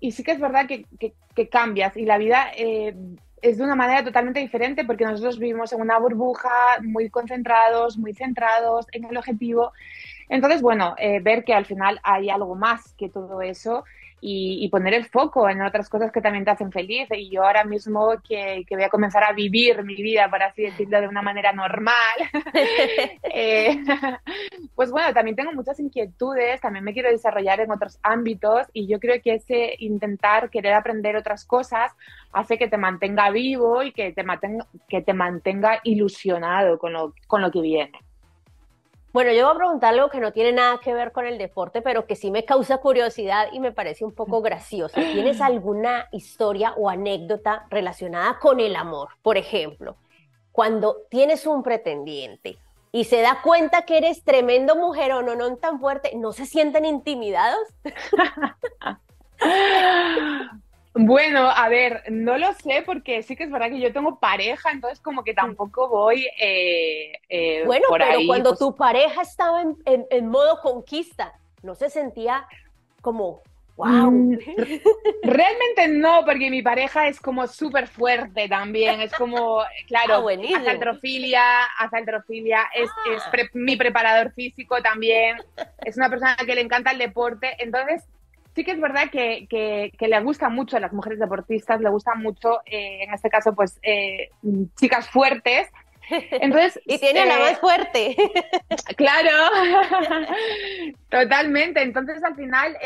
Y 0.00 0.12
sí 0.12 0.22
que 0.22 0.32
es 0.32 0.40
verdad 0.40 0.66
que, 0.66 0.86
que, 0.98 1.48
cambias 1.48 1.96
y 1.96 2.04
la 2.04 2.18
vida 2.18 2.48
eh, 2.56 2.94
es 3.42 3.58
de 3.58 3.64
una 3.64 3.76
manera 3.76 4.04
totalmente 4.04 4.40
diferente 4.40 4.84
porque 4.84 5.04
nosotros 5.04 5.38
vivimos 5.38 5.72
en 5.72 5.80
una 5.80 5.98
burbuja, 5.98 6.50
muy 6.82 7.10
concentrados, 7.10 7.96
muy 7.96 8.12
centrados 8.14 8.86
en 8.92 9.04
el 9.04 9.16
objetivo. 9.16 9.72
Entonces, 10.28 10.60
bueno, 10.60 10.94
eh, 10.98 11.20
ver 11.20 11.44
que 11.44 11.54
al 11.54 11.64
final 11.64 12.00
hay 12.02 12.28
algo 12.28 12.54
más 12.54 12.92
que 12.94 13.08
todo 13.08 13.40
eso 13.40 13.84
y, 14.20 14.68
poner 14.68 14.94
el 14.94 15.06
foco 15.06 15.48
en 15.48 15.62
otras 15.62 15.88
cosas 15.88 16.12
que 16.12 16.20
también 16.20 16.44
te 16.44 16.50
hacen 16.50 16.72
feliz. 16.72 17.08
Y 17.10 17.30
yo 17.30 17.44
ahora 17.44 17.64
mismo 17.64 18.14
que, 18.26 18.64
voy 18.70 18.82
a 18.82 18.88
comenzar 18.88 19.24
a 19.24 19.32
vivir 19.32 19.82
mi 19.84 19.96
vida, 19.96 20.28
por 20.28 20.42
así 20.42 20.62
decirlo, 20.62 21.00
de 21.00 21.08
una 21.08 21.22
manera 21.22 21.52
normal, 21.52 22.16
eh, 23.34 23.82
pues 24.74 24.90
bueno, 24.90 25.12
también 25.12 25.36
tengo 25.36 25.52
muchas 25.52 25.80
inquietudes, 25.80 26.60
también 26.60 26.84
me 26.84 26.92
quiero 26.92 27.10
desarrollar 27.10 27.60
en 27.60 27.70
otros 27.70 27.98
ámbitos 28.02 28.66
y 28.72 28.86
yo 28.86 28.98
creo 29.00 29.20
que 29.22 29.34
ese 29.34 29.74
intentar 29.78 30.50
querer 30.50 30.74
aprender 30.74 31.16
otras 31.16 31.44
cosas 31.44 31.92
hace 32.32 32.58
que 32.58 32.68
te 32.68 32.76
mantenga 32.76 33.30
vivo 33.30 33.82
y 33.82 33.92
que 33.92 34.12
te 34.12 34.22
mantenga, 34.22 34.66
que 34.88 35.02
te 35.02 35.14
mantenga 35.14 35.80
ilusionado 35.84 36.78
con 36.78 36.92
lo, 36.92 37.14
con 37.26 37.42
lo 37.42 37.50
que 37.50 37.60
viene. 37.60 38.07
Bueno, 39.18 39.32
yo 39.32 39.46
voy 39.46 39.56
a 39.56 39.58
preguntar 39.58 39.94
algo 39.94 40.10
que 40.10 40.20
no 40.20 40.32
tiene 40.32 40.52
nada 40.52 40.78
que 40.78 40.94
ver 40.94 41.10
con 41.10 41.26
el 41.26 41.38
deporte, 41.38 41.82
pero 41.82 42.06
que 42.06 42.14
sí 42.14 42.30
me 42.30 42.44
causa 42.44 42.78
curiosidad 42.78 43.48
y 43.50 43.58
me 43.58 43.72
parece 43.72 44.04
un 44.04 44.14
poco 44.14 44.42
gracioso. 44.42 44.94
¿Tienes 44.94 45.40
alguna 45.40 46.06
historia 46.12 46.72
o 46.76 46.88
anécdota 46.88 47.66
relacionada 47.68 48.38
con 48.38 48.60
el 48.60 48.76
amor? 48.76 49.08
Por 49.22 49.36
ejemplo, 49.36 49.96
cuando 50.52 50.98
tienes 51.10 51.48
un 51.48 51.64
pretendiente 51.64 52.58
y 52.92 53.06
se 53.06 53.20
da 53.20 53.42
cuenta 53.42 53.82
que 53.82 53.98
eres 53.98 54.22
tremendo 54.22 54.76
mujer 54.76 55.10
o 55.10 55.20
no, 55.20 55.34
no 55.34 55.56
tan 55.56 55.80
fuerte, 55.80 56.12
¿no 56.14 56.30
se 56.30 56.46
sienten 56.46 56.84
intimidados? 56.84 57.66
Bueno, 60.94 61.48
a 61.48 61.68
ver, 61.68 62.02
no 62.10 62.38
lo 62.38 62.52
sé 62.54 62.82
porque 62.84 63.22
sí 63.22 63.36
que 63.36 63.44
es 63.44 63.50
verdad 63.50 63.68
que 63.68 63.80
yo 63.80 63.92
tengo 63.92 64.18
pareja, 64.18 64.70
entonces 64.70 65.00
como 65.00 65.22
que 65.22 65.34
tampoco 65.34 65.88
voy 65.88 66.26
eh, 66.40 67.12
eh, 67.28 67.62
bueno, 67.66 67.86
pero 67.90 68.18
cuando 68.26 68.50
pues 68.50 68.58
tu 68.58 68.74
pareja 68.74 69.22
estaba 69.22 69.62
en, 69.62 70.28
modo 70.28 70.60
conquista, 70.60 71.34
¿no 71.62 71.74
se 71.74 71.90
sentía 71.90 72.46
como, 73.00 73.42
wow? 73.76 74.10
Mm, 74.10 74.38
realmente 75.22 75.88
no, 75.88 76.24
porque 76.24 76.50
mi 76.50 76.62
pareja 76.62 77.06
es 77.06 77.20
como 77.20 77.46
súper 77.46 77.86
fuerte 77.86 78.48
también, 78.48 79.00
es 79.00 79.12
como, 79.12 79.62
claro, 79.86 80.26
ah, 80.28 80.58
hace 80.58 80.70
altrofilia, 80.70 81.64
hace 81.78 81.96
altrofilia, 81.96 82.62
es, 82.74 82.90
es 83.14 83.22
ah. 83.24 83.50
mi 83.52 83.76
preparador 83.76 84.32
físico 84.32 84.82
también, 84.82 85.36
es 85.84 85.96
una 85.96 86.08
persona 86.08 86.36
que 86.36 86.54
le 86.54 86.62
encanta 86.62 86.90
el 86.90 86.98
deporte, 86.98 87.56
entonces 87.58 88.04
sí 88.58 88.64
que 88.64 88.72
es 88.72 88.80
verdad 88.80 89.08
que, 89.12 89.46
que, 89.48 90.08
le 90.08 90.20
gusta 90.20 90.48
mucho 90.48 90.76
a 90.76 90.80
las 90.80 90.92
mujeres 90.92 91.20
deportistas, 91.20 91.80
le 91.80 91.90
gusta 91.90 92.16
mucho, 92.16 92.58
eh, 92.66 93.04
en 93.04 93.14
este 93.14 93.30
caso, 93.30 93.54
pues, 93.54 93.78
eh, 93.82 94.30
chicas 94.74 95.08
fuertes. 95.08 95.68
Entonces, 96.10 96.80
y 96.84 96.98
tiene 96.98 97.24
la 97.24 97.38
más 97.38 97.52
eh, 97.52 97.56
fuerte. 97.60 98.16
Claro, 98.96 99.30
totalmente. 101.08 101.82
Entonces, 101.82 102.24
al 102.24 102.34
final, 102.34 102.76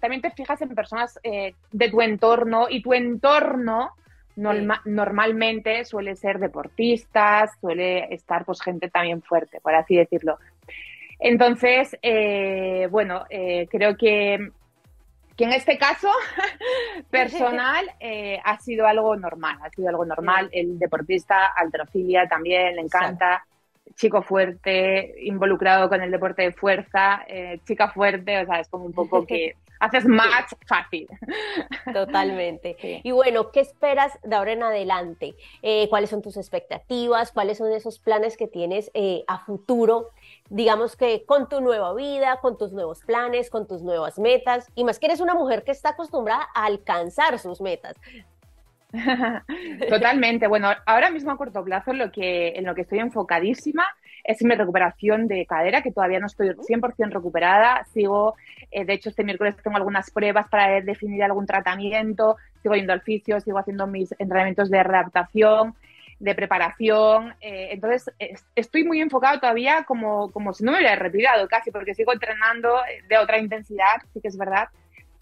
también 0.00 0.20
te 0.20 0.32
fijas 0.32 0.60
en 0.62 0.74
personas 0.74 1.20
de 1.22 1.90
tu 1.90 2.00
entorno 2.00 2.66
y 2.68 2.82
tu 2.82 2.92
entorno 2.92 3.92
normalmente 4.34 5.84
suele 5.84 6.16
ser 6.16 6.40
deportistas, 6.40 7.52
suele 7.60 8.12
estar 8.12 8.44
pues 8.44 8.60
gente 8.60 8.90
también 8.90 9.22
fuerte, 9.22 9.60
por 9.60 9.76
así 9.76 9.94
decirlo. 9.94 10.38
Entonces, 11.20 11.96
eh, 12.02 12.88
bueno, 12.90 13.24
eh, 13.30 13.66
creo 13.70 13.96
que, 13.96 14.50
que 15.36 15.44
en 15.44 15.52
este 15.52 15.78
caso 15.78 16.08
personal 17.10 17.86
eh, 18.00 18.40
ha 18.44 18.58
sido 18.58 18.86
algo 18.86 19.16
normal, 19.16 19.58
ha 19.62 19.70
sido 19.70 19.88
algo 19.88 20.04
normal. 20.04 20.48
El 20.52 20.78
deportista, 20.78 21.46
alterofilia 21.56 22.28
también, 22.28 22.76
le 22.76 22.82
encanta. 22.82 23.44
Chico 23.96 24.22
fuerte, 24.22 25.14
involucrado 25.20 25.88
con 25.88 26.02
el 26.02 26.10
deporte 26.10 26.42
de 26.42 26.52
fuerza, 26.52 27.24
chica 27.64 27.90
fuerte, 27.90 28.42
o 28.42 28.46
sea, 28.46 28.58
es 28.58 28.68
como 28.68 28.86
un 28.86 28.92
poco 28.92 29.24
que 29.24 29.54
haces 29.84 30.06
match 30.06 30.52
fácil. 30.66 31.06
Totalmente. 31.92 32.76
Y 33.02 33.10
bueno, 33.10 33.50
¿qué 33.50 33.60
esperas 33.60 34.18
de 34.22 34.34
ahora 34.34 34.52
en 34.52 34.62
adelante? 34.62 35.34
Eh, 35.62 35.88
¿Cuáles 35.88 36.10
son 36.10 36.22
tus 36.22 36.36
expectativas? 36.36 37.32
¿Cuáles 37.32 37.58
son 37.58 37.72
esos 37.72 37.98
planes 37.98 38.36
que 38.36 38.46
tienes 38.46 38.90
eh, 38.94 39.24
a 39.26 39.38
futuro? 39.38 40.10
Digamos 40.50 40.96
que 40.96 41.24
con 41.24 41.48
tu 41.48 41.60
nueva 41.60 41.94
vida, 41.94 42.38
con 42.40 42.58
tus 42.58 42.72
nuevos 42.72 43.00
planes, 43.00 43.50
con 43.50 43.66
tus 43.66 43.82
nuevas 43.82 44.18
metas. 44.18 44.70
Y 44.74 44.84
más 44.84 44.98
que 44.98 45.06
eres 45.06 45.20
una 45.20 45.34
mujer 45.34 45.64
que 45.64 45.72
está 45.72 45.90
acostumbrada 45.90 46.46
a 46.54 46.66
alcanzar 46.66 47.38
sus 47.38 47.60
metas. 47.60 47.96
Totalmente. 49.88 50.46
Bueno, 50.46 50.68
ahora 50.86 51.10
mismo 51.10 51.32
a 51.32 51.36
corto 51.36 51.64
plazo 51.64 51.92
lo 51.92 52.12
que, 52.12 52.50
en 52.56 52.64
lo 52.64 52.74
que 52.74 52.82
estoy 52.82 53.00
enfocadísima 53.00 53.84
es 54.24 54.42
mi 54.42 54.54
recuperación 54.54 55.28
de 55.28 55.44
cadera, 55.44 55.82
que 55.82 55.92
todavía 55.92 56.18
no 56.18 56.26
estoy 56.26 56.48
100% 56.48 57.10
recuperada. 57.10 57.84
Sigo, 57.92 58.34
eh, 58.70 58.84
de 58.84 58.94
hecho, 58.94 59.10
este 59.10 59.22
miércoles 59.22 59.54
tengo 59.62 59.76
algunas 59.76 60.10
pruebas 60.10 60.48
para 60.48 60.80
definir 60.80 61.22
algún 61.22 61.46
tratamiento, 61.46 62.36
sigo 62.62 62.74
yendo 62.74 62.94
al 62.94 63.02
fisio, 63.02 63.38
sigo 63.40 63.58
haciendo 63.58 63.86
mis 63.86 64.12
entrenamientos 64.18 64.70
de 64.70 64.82
readaptación, 64.82 65.74
de 66.18 66.34
preparación. 66.34 67.34
Eh, 67.40 67.68
entonces, 67.72 68.12
estoy 68.54 68.84
muy 68.84 69.00
enfocado 69.00 69.40
todavía 69.40 69.84
como, 69.84 70.30
como 70.32 70.52
si 70.52 70.64
no 70.64 70.72
me 70.72 70.78
hubiera 70.78 70.96
retirado 70.96 71.46
casi, 71.48 71.70
porque 71.70 71.94
sigo 71.94 72.12
entrenando 72.12 72.74
de 73.08 73.18
otra 73.18 73.38
intensidad, 73.38 74.02
sí 74.12 74.20
que 74.20 74.28
es 74.28 74.36
verdad, 74.36 74.68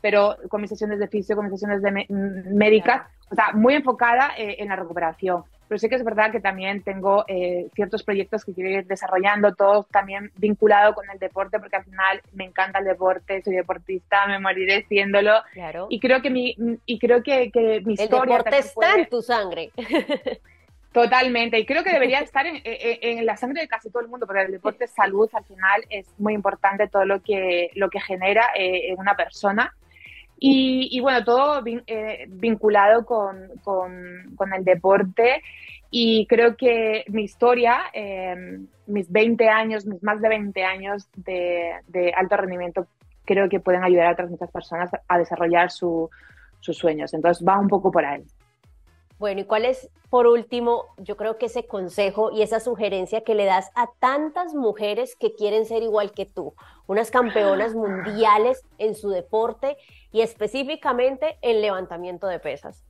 pero 0.01 0.37
con 0.49 0.61
mis 0.61 0.71
sesiones 0.71 0.99
de 0.99 1.09
fisio, 1.09 1.37
con 1.37 1.47
mis 1.47 1.61
sesiones 1.61 1.83
de 1.83 2.07
médicas, 2.09 3.03
o 3.31 3.35
sea, 3.35 3.53
muy 3.53 3.75
enfocada 3.75 4.33
eh, 4.37 4.57
en 4.59 4.69
la 4.69 4.77
recuperación 4.77 5.45
pero 5.73 5.79
sí 5.79 5.89
que 5.89 5.95
es 5.95 6.05
verdad 6.05 6.31
que 6.31 6.41
también 6.41 6.83
tengo 6.83 7.25
eh, 7.29 7.71
ciertos 7.75 8.03
proyectos 8.03 8.45
que 8.45 8.53
quiero 8.53 8.69
ir 8.69 8.87
desarrollando, 8.87 9.55
todos 9.55 9.89
también 9.89 10.31
vinculado 10.37 10.93
con 10.93 11.09
el 11.09 11.19
deporte, 11.19 11.59
porque 11.59 11.77
al 11.77 11.85
final 11.85 12.21
me 12.35 12.45
encanta 12.45 12.81
el 12.81 12.85
deporte, 12.85 13.41
soy 13.43 13.55
deportista, 13.55 14.27
me 14.27 14.39
moriré 14.39 14.85
siéndolo. 14.87 15.33
Claro. 15.55 15.87
Y 15.89 15.99
creo 15.99 16.21
que 16.21 16.29
mi, 16.29 16.55
y 16.85 16.99
creo 16.99 17.23
que, 17.23 17.51
que 17.51 17.81
mi 17.87 17.95
historia... 17.95 18.21
El 18.21 18.29
deporte 18.29 18.59
está 18.59 18.97
en 18.97 19.09
tu 19.09 19.23
sangre. 19.23 19.71
Totalmente, 20.93 21.59
y 21.59 21.65
creo 21.65 21.83
que 21.83 21.93
debería 21.93 22.19
estar 22.21 22.47
en, 22.47 22.61
en, 22.65 23.25
la 23.25 23.37
sangre 23.37 23.63
de 23.63 23.69
casi 23.69 23.91
todo 23.91 24.03
el 24.03 24.09
mundo, 24.09 24.27
porque 24.27 24.43
el 24.43 24.53
deporte 24.53 24.85
es 24.85 24.91
salud, 24.91 25.29
al 25.33 25.45
final 25.45 25.85
es 25.89 26.07
muy 26.19 26.35
importante 26.35 26.89
todo 26.89 27.05
lo 27.05 27.23
que, 27.23 27.71
lo 27.75 27.89
que 27.89 28.01
genera 28.01 28.51
eh, 28.55 28.91
en 28.91 28.99
una 28.99 29.15
persona. 29.15 29.75
Y, 30.45 30.99
bueno, 31.01 31.23
todo 31.23 31.63
eh, 31.65 32.27
vinculado 32.29 33.07
con, 33.07 33.49
con, 33.63 34.53
el 34.53 34.65
deporte 34.65 35.41
y 35.89 36.27
creo 36.27 36.57
que 36.57 37.05
mi 37.07 37.23
historia, 37.23 37.83
eh, 37.93 38.59
mis 38.89 39.09
20 39.13 39.49
años, 39.49 39.87
mis 39.87 40.03
más 40.03 40.21
de 40.21 40.29
20 40.29 40.65
años 40.65 41.09
de, 41.15 42.13
alto 42.17 42.37
rendimiento, 42.37 42.89
creo 43.25 43.49
que 43.49 43.61
pueden 43.61 43.85
ayudar 43.85 44.09
a 44.09 44.13
otras 44.13 44.31
muchas 44.31 44.51
personas 44.51 44.91
a 45.07 45.17
desarrollar 45.17 45.71
sus 45.71 46.11
sueños. 46.61 47.15
Entonces 47.15 47.47
va 47.47 47.57
un 47.61 47.69
poco 47.69 47.93
por 47.93 48.05
ahí. 48.05 48.25
Bueno, 49.23 49.43
¿y 49.43 49.45
cuál 49.45 49.67
es, 49.67 49.89
por 50.11 50.27
último, 50.27 50.87
yo 50.97 51.17
creo 51.17 51.39
que 51.39 51.47
ese 51.47 51.65
consejo 51.65 52.33
y 52.33 52.43
esa 52.43 52.59
sugerencia 52.59 53.23
que 53.23 53.37
le 53.37 53.45
das 53.45 53.71
a 53.77 53.89
tantas 54.01 54.53
mujeres 54.53 55.15
que 55.15 55.33
quieren 55.37 55.65
ser 55.65 55.85
igual 55.85 56.11
que 56.11 56.27
tú, 56.27 56.55
unas 56.89 57.13
campeonas 57.13 57.73
mundiales 57.73 58.65
en 58.79 58.97
su 58.97 59.11
deporte 59.11 59.77
y 60.11 60.23
específicamente 60.23 61.37
en 61.41 61.61
levantamiento 61.61 62.27
de 62.27 62.41
pesas? 62.41 62.85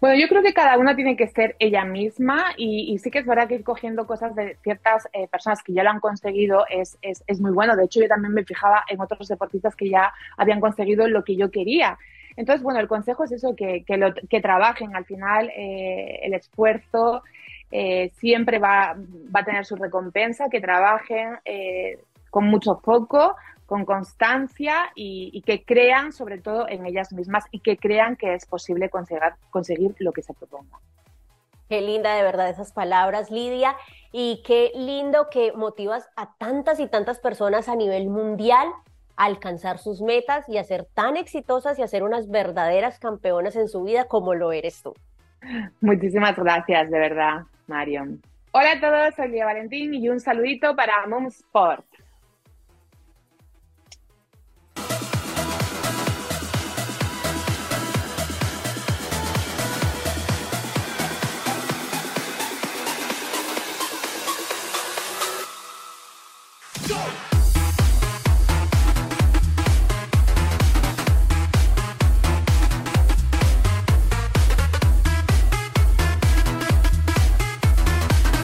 Bueno, 0.00 0.16
yo 0.16 0.28
creo 0.28 0.42
que 0.42 0.54
cada 0.54 0.78
una 0.78 0.94
tiene 0.94 1.16
que 1.16 1.26
ser 1.26 1.56
ella 1.58 1.84
misma 1.84 2.54
y, 2.56 2.96
sí 2.98 3.10
que 3.10 3.18
es 3.18 3.26
verdad 3.26 3.48
que 3.48 3.56
ir 3.56 3.64
cogiendo 3.64 4.06
cosas 4.06 4.32
de 4.36 4.56
ciertas 4.62 5.08
eh, 5.12 5.26
personas 5.26 5.60
que 5.64 5.72
ya 5.72 5.82
lo 5.82 5.90
han 5.90 5.98
conseguido 5.98 6.66
es, 6.70 6.98
es, 7.02 7.24
es, 7.26 7.40
muy 7.40 7.50
bueno. 7.50 7.74
De 7.74 7.86
hecho, 7.86 8.00
yo 8.00 8.06
también 8.06 8.32
me 8.32 8.44
fijaba 8.44 8.84
en 8.88 9.00
otros 9.00 9.26
deportistas 9.26 9.74
que 9.74 9.90
ya 9.90 10.14
habían 10.36 10.60
conseguido 10.60 11.08
lo 11.08 11.24
que 11.24 11.34
yo 11.34 11.50
quería. 11.50 11.98
Entonces, 12.36 12.62
bueno, 12.62 12.80
el 12.80 12.88
consejo 12.88 13.24
es 13.24 13.32
eso, 13.32 13.54
que, 13.54 13.84
que, 13.84 13.96
lo, 13.96 14.12
que 14.14 14.40
trabajen. 14.40 14.96
Al 14.96 15.04
final, 15.04 15.50
eh, 15.56 16.20
el 16.22 16.34
esfuerzo 16.34 17.22
eh, 17.70 18.10
siempre 18.16 18.58
va, 18.58 18.96
va, 19.34 19.40
a 19.40 19.44
tener 19.44 19.64
su 19.64 19.76
recompensa, 19.76 20.48
que 20.48 20.60
trabajen 20.60 21.38
eh, 21.44 21.98
con 22.30 22.46
mucho 22.46 22.76
foco, 22.76 23.36
con 23.66 23.84
constancia 23.84 24.92
y, 24.94 25.42
que 25.42 25.64
crean 25.64 26.12
sobre 26.12 26.38
todo 26.38 26.68
en 26.68 26.84
ellas 26.86 27.12
mismas 27.12 27.44
y 27.50 27.60
que 27.60 27.76
crean 27.76 28.16
que 28.16 28.34
es 28.34 28.46
posible 28.46 28.90
conseguir, 28.90 29.22
conseguir 29.50 29.94
lo 29.98 30.12
que 30.12 30.22
se 30.22 30.34
proponga. 30.34 30.78
Qué 31.68 31.80
linda 31.80 32.14
de 32.14 32.22
verdad 32.22 32.50
esas 32.50 32.72
palabras, 32.72 33.30
Lidia, 33.30 33.74
y 34.12 34.42
qué 34.44 34.70
lindo 34.74 35.28
que 35.30 35.52
motivas 35.52 36.10
a 36.14 36.34
tantas 36.34 36.78
y 36.78 36.86
tantas 36.88 37.18
personas 37.18 37.68
a 37.68 37.74
nivel 37.74 38.08
mundial 38.08 38.68
alcanzar 39.16 39.78
sus 39.78 40.00
metas 40.00 40.48
y 40.48 40.58
a 40.58 40.64
ser 40.64 40.86
tan 40.94 41.16
exitosas 41.16 41.78
y 41.78 41.82
a 41.82 41.88
ser 41.88 42.02
unas 42.02 42.28
verdaderas 42.30 42.98
campeonas 42.98 43.56
en 43.56 43.68
su 43.68 43.82
vida 43.82 44.06
como 44.06 44.34
lo 44.34 44.52
eres 44.52 44.82
tú. 44.82 44.94
Muchísimas 45.80 46.36
gracias, 46.36 46.90
de 46.90 46.98
verdad, 46.98 47.42
Marion. 47.66 48.20
Hola 48.52 48.72
a 48.72 48.80
todos, 48.80 49.14
soy 49.16 49.30
Lía 49.30 49.44
Valentín 49.44 49.94
y 49.94 50.08
un 50.08 50.20
saludito 50.20 50.76
para 50.76 51.06
Mom 51.06 51.26
Sport. 51.26 51.84